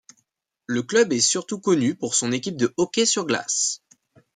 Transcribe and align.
Le 0.65 0.81
club 0.81 1.13
est 1.13 1.19
surtout 1.21 1.59
connu 1.59 1.93
pour 1.93 2.15
son 2.15 2.31
équipe 2.31 2.57
de 2.57 2.73
hockey 2.75 3.05
sur 3.05 3.27
glace. 3.27 3.83